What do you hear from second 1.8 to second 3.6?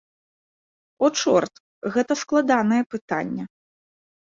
гэта складанае пытанне.